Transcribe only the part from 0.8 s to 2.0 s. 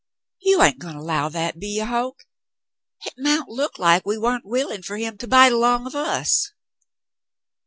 to 'low that, be ye,